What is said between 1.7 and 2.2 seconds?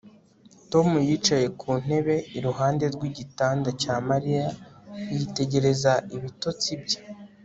ntebe